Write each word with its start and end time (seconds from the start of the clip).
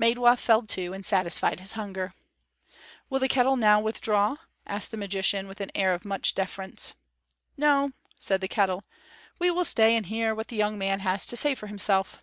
Maidwa 0.00 0.36
fell 0.38 0.62
to 0.68 0.94
and 0.94 1.04
satisfied 1.04 1.60
his 1.60 1.74
hunger. 1.74 2.14
"Will 3.10 3.18
the 3.20 3.28
kettle 3.28 3.56
now 3.58 3.78
withdraw?" 3.78 4.36
asked 4.66 4.90
the 4.90 4.96
magician, 4.96 5.46
with 5.46 5.60
an 5.60 5.70
air 5.74 5.92
of 5.92 6.02
much 6.02 6.34
deference. 6.34 6.94
"No," 7.58 7.90
said 8.18 8.40
the 8.40 8.48
kettle, 8.48 8.84
"we 9.38 9.50
will 9.50 9.66
stay 9.66 9.94
and 9.94 10.06
hear 10.06 10.34
what 10.34 10.48
the 10.48 10.56
young 10.56 10.78
man 10.78 11.00
has 11.00 11.26
to 11.26 11.36
say 11.36 11.54
for 11.54 11.66
himself." 11.66 12.22